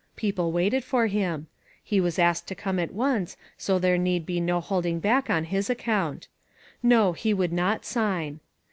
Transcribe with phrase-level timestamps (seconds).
[0.15, 1.45] People waited for him.
[1.83, 5.43] He was asked to come at once, so there need be no holding back on
[5.43, 6.27] his account.
[6.81, 8.39] No, he would not sign.